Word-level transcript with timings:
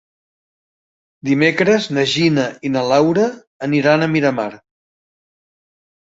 Dimecres 1.27 1.83
na 1.97 2.05
Gina 2.13 2.45
i 2.69 2.71
na 2.75 2.83
Laura 2.91 3.25
aniran 3.67 4.05
a 4.05 4.09
Miramar. 4.15 4.49